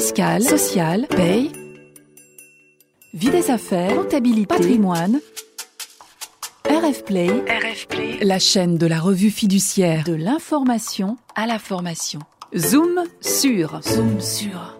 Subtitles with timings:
[0.00, 1.52] fiscale, sociale, paye,
[3.12, 5.20] vie des affaires, comptabilité, patrimoine.
[6.64, 7.28] RF Play,
[8.22, 12.20] la chaîne de la revue fiduciaire de l'information à la formation.
[12.56, 14.78] Zoom sur, zoom sur.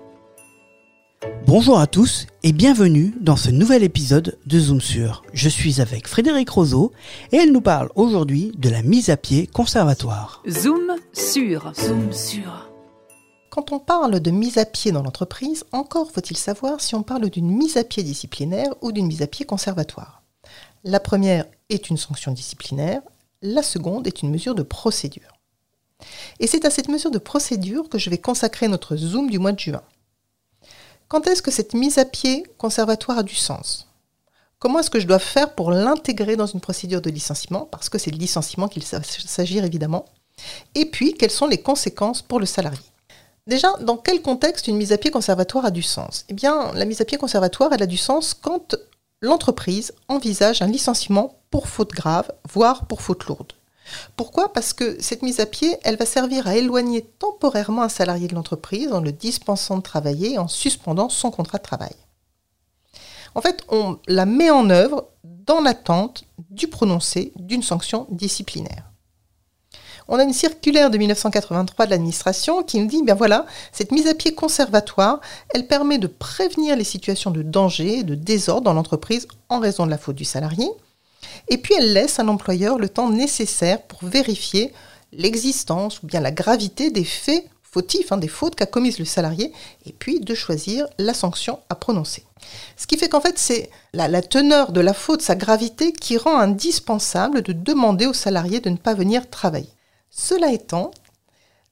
[1.46, 5.22] Bonjour à tous et bienvenue dans ce nouvel épisode de Zoom sur.
[5.34, 6.92] Je suis avec Frédéric Roseau
[7.32, 10.42] et elle nous parle aujourd'hui de la mise à pied conservatoire.
[10.48, 12.69] Zoom sur, zoom sur.
[13.50, 17.28] Quand on parle de mise à pied dans l'entreprise, encore faut-il savoir si on parle
[17.30, 20.22] d'une mise à pied disciplinaire ou d'une mise à pied conservatoire.
[20.84, 23.02] La première est une sanction disciplinaire,
[23.42, 25.32] la seconde est une mesure de procédure.
[26.38, 29.52] Et c'est à cette mesure de procédure que je vais consacrer notre Zoom du mois
[29.52, 29.82] de juin.
[31.08, 33.88] Quand est-ce que cette mise à pied conservatoire a du sens?
[34.60, 37.66] Comment est-ce que je dois faire pour l'intégrer dans une procédure de licenciement?
[37.66, 40.04] Parce que c'est de licenciement qu'il s'agit évidemment.
[40.76, 42.78] Et puis, quelles sont les conséquences pour le salarié?
[43.50, 46.24] Déjà, dans quel contexte une mise à pied conservatoire a du sens?
[46.28, 48.76] Eh bien, la mise à pied conservatoire, elle a du sens quand
[49.20, 53.54] l'entreprise envisage un licenciement pour faute grave, voire pour faute lourde.
[54.14, 54.52] Pourquoi?
[54.52, 58.36] Parce que cette mise à pied, elle va servir à éloigner temporairement un salarié de
[58.36, 61.96] l'entreprise en le dispensant de travailler et en suspendant son contrat de travail.
[63.34, 68.89] En fait, on la met en œuvre dans l'attente du prononcé d'une sanction disciplinaire
[70.10, 74.08] on a une circulaire de 1983 de l'administration qui nous dit, bien voilà, cette mise
[74.08, 75.20] à pied conservatoire,
[75.54, 79.90] elle permet de prévenir les situations de danger, de désordre dans l'entreprise en raison de
[79.90, 80.68] la faute du salarié.
[81.48, 84.72] Et puis elle laisse à l'employeur le temps nécessaire pour vérifier
[85.12, 89.52] l'existence ou bien la gravité des faits fautifs, hein, des fautes qu'a commises le salarié,
[89.86, 92.24] et puis de choisir la sanction à prononcer.
[92.76, 96.16] Ce qui fait qu'en fait, c'est la, la, teneur de la faute, sa gravité, qui
[96.16, 99.68] rend indispensable de demander au salarié de ne pas venir travailler.
[100.10, 100.90] Cela étant,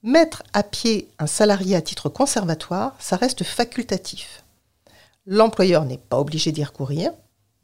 [0.04, 4.44] mettre à pied un salarié à titre conservatoire, ça reste facultatif.
[5.26, 7.12] L'employeur n'est pas obligé d'y recourir,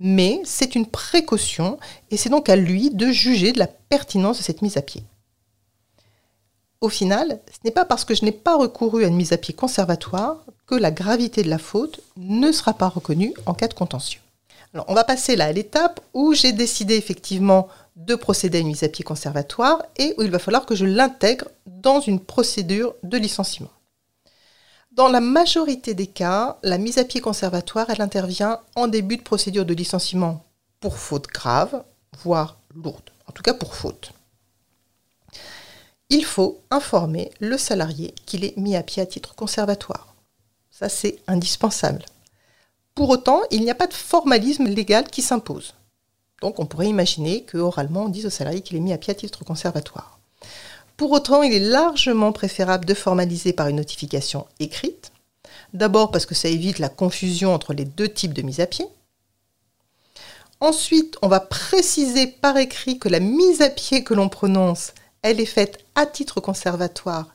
[0.00, 1.78] mais c'est une précaution
[2.10, 5.04] et c'est donc à lui de juger de la pertinence de cette mise à pied.
[6.80, 9.38] Au final, ce n'est pas parce que je n'ai pas recouru à une mise à
[9.38, 13.74] pied conservatoire que la gravité de la faute ne sera pas reconnue en cas de
[13.74, 14.20] contentieux.
[14.88, 18.82] On va passer là à l'étape où j'ai décidé effectivement de procéder à une mise
[18.82, 23.16] à pied conservatoire et où il va falloir que je l'intègre dans une procédure de
[23.16, 23.70] licenciement.
[24.92, 29.22] Dans la majorité des cas, la mise à pied conservatoire, elle intervient en début de
[29.22, 30.44] procédure de licenciement
[30.80, 31.82] pour faute grave,
[32.22, 34.12] voire lourde, en tout cas pour faute.
[36.10, 40.14] Il faut informer le salarié qu'il est mis à pied à titre conservatoire.
[40.70, 42.04] Ça, c'est indispensable.
[42.94, 45.74] Pour autant, il n'y a pas de formalisme légal qui s'impose.
[46.44, 49.12] Donc on pourrait imaginer que oralement on dise au salarié qu'il est mis à pied
[49.12, 50.18] à titre conservatoire.
[50.98, 55.10] Pour autant, il est largement préférable de formaliser par une notification écrite.
[55.72, 58.84] D'abord parce que ça évite la confusion entre les deux types de mise à pied.
[60.60, 65.40] Ensuite, on va préciser par écrit que la mise à pied que l'on prononce, elle
[65.40, 67.34] est faite à titre conservatoire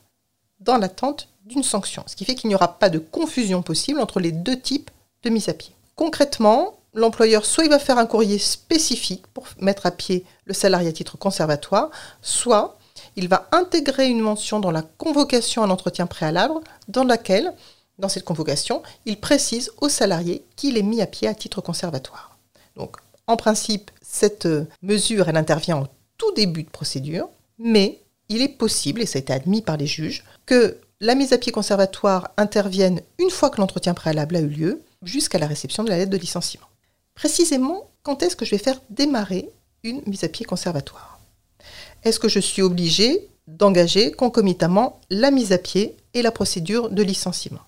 [0.60, 2.04] dans l'attente d'une sanction.
[2.06, 4.92] Ce qui fait qu'il n'y aura pas de confusion possible entre les deux types
[5.24, 5.74] de mise à pied.
[5.96, 10.88] Concrètement, l'employeur, soit il va faire un courrier spécifique pour mettre à pied le salarié
[10.88, 11.90] à titre conservatoire,
[12.22, 12.78] soit
[13.16, 16.54] il va intégrer une mention dans la convocation à l'entretien préalable
[16.88, 17.52] dans laquelle,
[17.98, 22.38] dans cette convocation, il précise au salarié qu'il est mis à pied à titre conservatoire.
[22.76, 22.96] Donc,
[23.26, 24.48] en principe, cette
[24.82, 25.86] mesure, elle intervient au
[26.18, 29.86] tout début de procédure, mais il est possible, et ça a été admis par les
[29.86, 34.48] juges, que la mise à pied conservatoire intervienne une fois que l'entretien préalable a eu
[34.48, 36.69] lieu, jusqu'à la réception de la lettre de licenciement
[37.20, 39.50] précisément quand est-ce que je vais faire démarrer
[39.84, 41.20] une mise à pied conservatoire?
[42.02, 47.02] Est-ce que je suis obligé d'engager concomitamment la mise à pied et la procédure de
[47.02, 47.60] licenciement?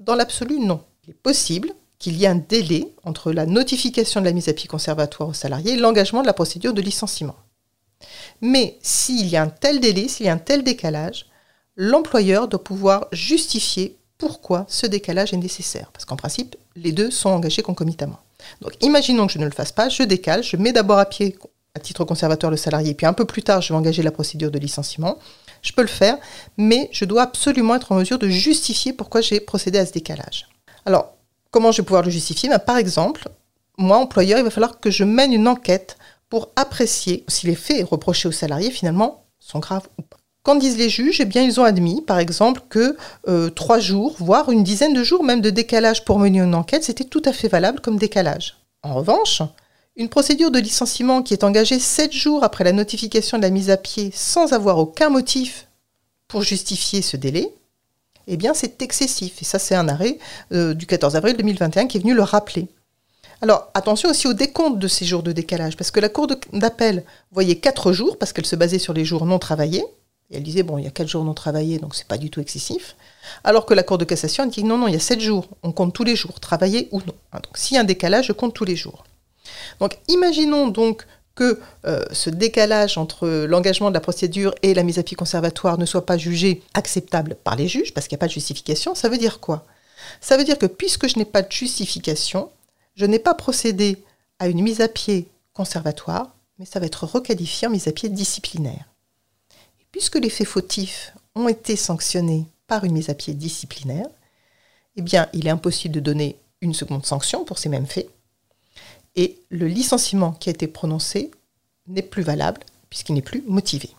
[0.00, 0.84] Dans l'absolu, non.
[1.06, 4.52] Il est possible qu'il y ait un délai entre la notification de la mise à
[4.52, 7.36] pied conservatoire au salarié et l'engagement de la procédure de licenciement.
[8.42, 11.24] Mais s'il y a un tel délai, s'il y a un tel décalage,
[11.74, 15.90] l'employeur doit pouvoir justifier pourquoi ce décalage est nécessaire.
[15.92, 18.20] Parce qu'en principe, les deux sont engagés concomitamment.
[18.60, 21.36] Donc imaginons que je ne le fasse pas, je décale, je mets d'abord à pied
[21.74, 24.50] à titre conservateur le salarié, puis un peu plus tard, je vais engager la procédure
[24.50, 25.18] de licenciement.
[25.62, 26.18] Je peux le faire,
[26.56, 30.48] mais je dois absolument être en mesure de justifier pourquoi j'ai procédé à ce décalage.
[30.84, 31.14] Alors,
[31.50, 32.48] comment je vais pouvoir le justifier?
[32.48, 33.28] Ben, Par exemple,
[33.78, 35.96] moi, employeur, il va falloir que je mène une enquête
[36.28, 40.19] pour apprécier si les faits reprochés au salarié, finalement, sont graves ou pas.
[40.42, 42.96] Qu'en disent les juges Eh bien, ils ont admis, par exemple, que
[43.28, 46.84] euh, trois jours, voire une dizaine de jours même de décalage pour mener une enquête,
[46.84, 48.56] c'était tout à fait valable comme décalage.
[48.82, 49.42] En revanche,
[49.96, 53.68] une procédure de licenciement qui est engagée sept jours après la notification de la mise
[53.68, 55.66] à pied sans avoir aucun motif
[56.26, 57.52] pour justifier ce délai,
[58.26, 59.42] eh bien c'est excessif.
[59.42, 60.18] Et ça, c'est un arrêt
[60.52, 62.68] euh, du 14 avril 2021 qui est venu le rappeler.
[63.42, 67.04] Alors attention aussi au décompte de ces jours de décalage, parce que la Cour d'appel
[67.32, 69.84] voyait 4 jours, parce qu'elle se basait sur les jours non travaillés,
[70.30, 72.30] et elle disait, bon, il y a 4 jours non travaillés, donc c'est pas du
[72.30, 72.96] tout excessif,
[73.42, 75.72] alors que la Cour de cassation dit, non, non, il y a 7 jours, on
[75.72, 77.14] compte tous les jours, travaillés ou non.
[77.32, 79.04] Hein, donc s'il y a un décalage, je compte tous les jours.
[79.80, 84.98] Donc imaginons donc que euh, ce décalage entre l'engagement de la procédure et la mise
[84.98, 88.24] à pied conservatoire ne soit pas jugé acceptable par les juges, parce qu'il n'y a
[88.24, 89.64] pas de justification, ça veut dire quoi?
[90.20, 92.50] Ça veut dire que puisque je n'ai pas de justification,
[92.94, 94.02] je n'ai pas procédé
[94.38, 98.08] à une mise à pied conservatoire, mais ça va être requalifié en mise à pied
[98.08, 98.89] disciplinaire.
[99.92, 104.06] Puisque les faits fautifs ont été sanctionnés par une mise à pied disciplinaire,
[104.96, 108.10] eh bien, il est impossible de donner une seconde sanction pour ces mêmes faits
[109.16, 111.30] et le licenciement qui a été prononcé
[111.86, 113.90] n'est plus valable puisqu'il n'est plus motivé.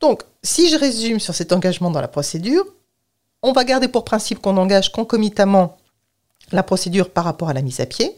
[0.00, 2.64] Donc, si je résume sur cet engagement dans la procédure,
[3.42, 5.76] on va garder pour principe qu'on engage concomitamment
[6.52, 8.16] la procédure par rapport à la mise à pied.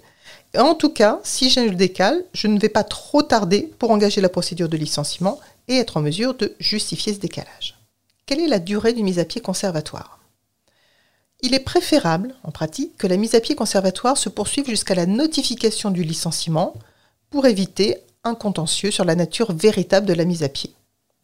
[0.57, 4.21] en tout cas, si je le décale, je ne vais pas trop tarder pour engager
[4.21, 7.79] la procédure de licenciement et être en mesure de justifier ce décalage.
[8.27, 10.19] Quelle est la durée du mise à pied conservatoire?
[11.41, 15.07] Il est préférable, en pratique, que la mise à pied conservatoire se poursuive jusqu'à la
[15.07, 16.75] notification du licenciement
[17.31, 20.73] pour éviter un contentieux sur la nature véritable de la mise à pied.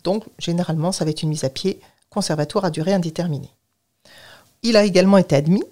[0.02, 1.80] Donc, généralement, ça va être une mise à pied
[2.10, 3.50] conservatoire à durée indéterminée.
[4.62, 5.64] Il a également été admis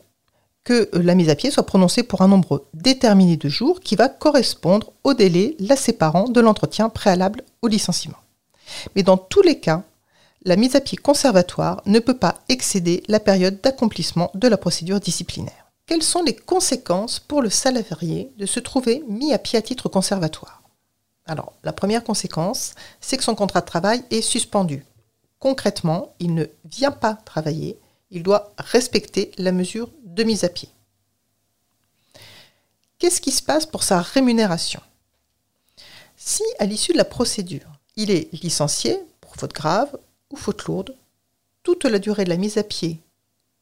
[0.63, 4.09] que la mise à pied soit prononcée pour un nombre déterminé de jours qui va
[4.09, 8.19] correspondre au délai la séparant de l'entretien préalable au licenciement.
[8.95, 9.83] Mais dans tous les cas,
[10.43, 15.01] la mise à pied conservatoire ne peut pas excéder la période d'accomplissement de la procédure
[15.01, 15.71] disciplinaire.
[15.87, 19.89] Quelles sont les conséquences pour le salarié de se trouver mis à pied à titre
[19.89, 20.63] conservatoire?
[21.27, 24.85] Alors, la première conséquence, c'est que son contrat de travail est suspendu.
[25.39, 27.79] Concrètement, il ne vient pas travailler,
[28.11, 30.69] il doit respecter la mesure de mise à pied.
[32.99, 34.81] Qu'est-ce qui se passe pour sa rémunération?
[36.17, 39.97] Si, à l'issue de la procédure, il est licencié pour faute grave
[40.31, 40.95] ou faute lourde,
[41.63, 43.01] toute la durée de la mise à pied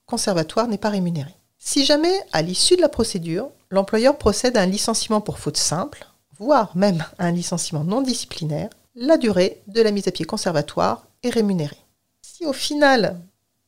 [0.06, 1.34] conservatoire n'est pas rémunérée.
[1.58, 6.06] Si jamais, à l'issue de la procédure, l'employeur procède à un licenciement pour faute simple,
[6.38, 11.06] voire même à un licenciement non disciplinaire, la durée de la mise à pied conservatoire
[11.22, 11.78] est rémunérée.
[12.20, 13.18] Si au final,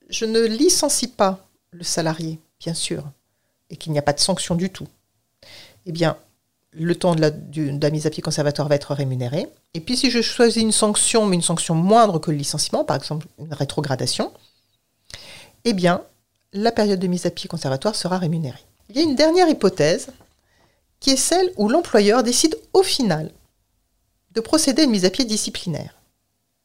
[0.09, 3.05] je ne licencie pas le salarié, bien sûr,
[3.71, 4.89] et qu'il n'y a pas de sanction du tout,
[5.87, 6.17] eh bien,
[6.79, 9.47] le temps de la, mise à pied conservatoire va être rémunéré.
[9.75, 12.97] Et puis si je choisis une sanction, mais une sanction moindre que le licenciement, par
[12.97, 14.33] exemple une rétrogradation,
[15.65, 16.03] eh bien,
[16.53, 18.65] la période de mise à pied conservatoire sera rémunérée.
[18.91, 20.09] Il y a une dernière hypothèse,
[21.01, 23.31] qui est celle où l'employeur décide au final
[24.33, 25.96] de procéder à une mise à pied disciplinaire.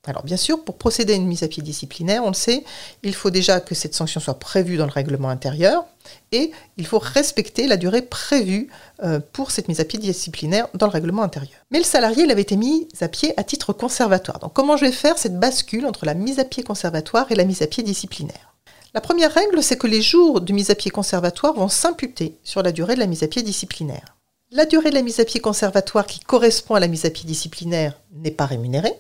[0.08, 2.64] Alors bien sûr, pour procéder à une mise à pied disciplinaire, on le sait,
[3.04, 5.86] il faut déjà que cette sanction soit prévue dans le règlement intérieur
[6.32, 8.70] et il faut respecter la durée prévue
[9.04, 11.60] euh, pour cette mise à pied disciplinaire dans le règlement intérieur.
[11.70, 14.40] Mais le salarié, avait été mis à pied à titre conservatoire.
[14.40, 17.44] Donc comment je vais faire cette bascule entre la mise à pied conservatoire et la
[17.44, 18.56] mise à pied disciplinaire?
[18.96, 22.64] La première règle, c'est que les jours de mise à pied conservatoire vont s'imputer sur
[22.64, 24.18] la durée de la mise à pied disciplinaire.
[24.50, 27.26] La durée de la mise à pied conservatoire qui correspond à la mise à pied
[27.28, 28.96] disciplinaire n'est pas rémunérée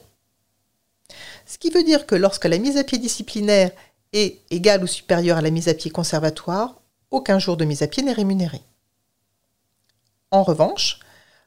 [1.51, 3.71] ce qui veut dire que lorsque la mise à pied disciplinaire
[4.13, 6.79] est égale ou supérieure à la mise à pied conservatoire,
[7.11, 8.61] aucun jour de mise à pied n'est rémunéré.
[10.31, 10.99] En revanche,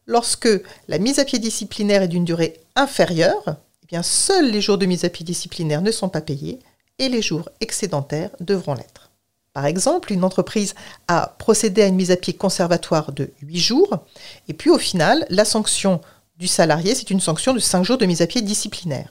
[0.04, 0.50] lorsque
[0.88, 3.56] la mise à pied disciplinaire est d'une durée inférieure,
[3.90, 6.58] eh seuls les jours de mise à pied disciplinaire ne sont pas payés
[6.98, 9.10] et les jours excédentaires devront l'être.
[9.54, 10.74] Par exemple, une entreprise
[11.08, 14.04] a procédé à une mise à pied conservatoire de 8 jours,
[14.48, 16.02] et puis au final, la sanction
[16.36, 19.08] du salarié, c'est une sanction de 5 jours de mise à pied disciplinaire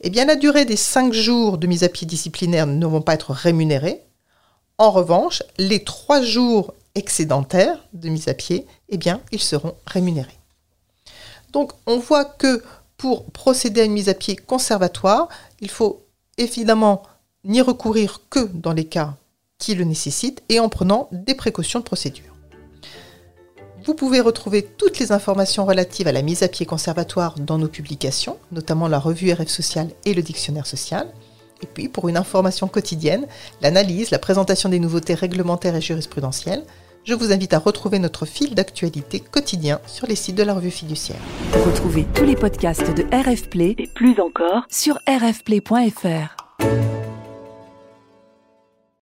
[0.00, 3.32] eh la durée des 5 jours de mise à pied disciplinaire ne vont pas être
[3.32, 4.02] rémunérés.
[4.78, 10.38] En revanche, les 3 jours excédentaires de mise à pied, eh bien, ils seront rémunérés.
[11.52, 12.62] Donc on voit que
[12.96, 15.28] pour procéder à une mise à pied conservatoire,
[15.60, 16.02] il faut
[16.38, 17.02] évidemment
[17.44, 19.16] n'y recourir que dans les cas
[19.58, 22.35] qui le nécessitent et en prenant des précautions de procédure.
[23.86, 27.68] Vous pouvez retrouver toutes les informations relatives à la mise à pied conservatoire dans nos
[27.68, 31.06] publications, notamment la revue RF Social et le dictionnaire social.
[31.62, 33.26] Et puis, pour une information quotidienne,
[33.62, 36.64] l'analyse, la présentation des nouveautés réglementaires et jurisprudentielles,
[37.04, 40.72] je vous invite à retrouver notre fil d'actualité quotidien sur les sites de la revue
[40.72, 41.20] fiduciaire.
[41.64, 46.45] Retrouvez tous les podcasts de RF Play et plus encore sur rfplay.fr.